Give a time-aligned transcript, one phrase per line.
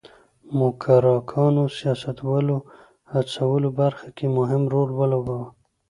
[0.57, 2.57] موکراکانو سیاستوالو
[3.13, 5.47] هڅولو برخه کې مهم رول ولوباوه.